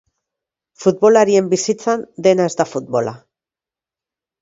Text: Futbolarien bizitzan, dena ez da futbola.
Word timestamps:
Futbolarien 0.85 1.51
bizitzan, 1.53 2.07
dena 2.29 2.51
ez 2.53 2.57
da 2.65 2.69
futbola. 2.73 3.17